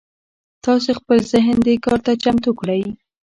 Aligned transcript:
تاسې 0.65 0.91
خپل 0.99 1.17
ذهن 1.31 1.55
دې 1.65 1.75
کار 1.85 1.99
ته 2.05 2.11
چمتو 2.23 2.51
کړئ. 2.59 2.81